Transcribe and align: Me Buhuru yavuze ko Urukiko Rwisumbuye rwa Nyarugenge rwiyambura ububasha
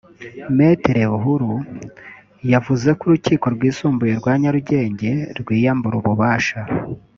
Me 0.57 0.69
Buhuru 1.11 1.51
yavuze 2.53 2.87
ko 2.97 3.03
Urukiko 3.07 3.45
Rwisumbuye 3.55 4.13
rwa 4.19 4.33
Nyarugenge 4.41 5.11
rwiyambura 5.39 5.95
ububasha 6.01 6.59